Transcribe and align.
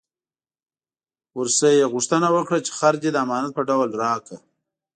ورنه 1.37 1.69
یې 1.77 1.85
غوښتنه 1.93 2.27
وکړه 2.35 2.59
چې 2.65 2.71
خر 2.77 2.93
دې 3.01 3.09
د 3.11 3.17
امانت 3.25 3.51
په 3.55 3.61
ډول 3.69 3.89
راکړه. 4.03 4.37